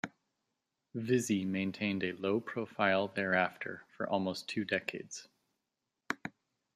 [0.95, 5.27] Vizzy maintained a low profile thereafter for almost two decades.